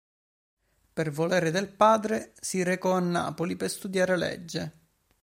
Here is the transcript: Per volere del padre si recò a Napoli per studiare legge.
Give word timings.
Per 0.93 1.11
volere 1.11 1.51
del 1.51 1.67
padre 1.69 2.33
si 2.41 2.63
recò 2.63 2.93
a 2.93 2.99
Napoli 2.99 3.55
per 3.55 3.69
studiare 3.69 4.17
legge. 4.17 4.71